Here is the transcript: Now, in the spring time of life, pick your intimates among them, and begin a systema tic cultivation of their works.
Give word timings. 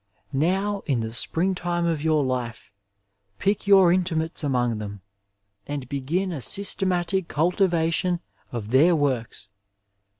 Now, 0.33 0.81
in 0.87 1.01
the 1.01 1.13
spring 1.13 1.53
time 1.53 1.85
of 1.85 2.03
life, 2.03 2.71
pick 3.37 3.67
your 3.67 3.93
intimates 3.93 4.43
among 4.43 4.79
them, 4.79 5.01
and 5.67 5.87
begin 5.87 6.31
a 6.31 6.41
systema 6.41 7.03
tic 7.03 7.27
cultivation 7.27 8.17
of 8.51 8.71
their 8.71 8.95
works. 8.95 9.49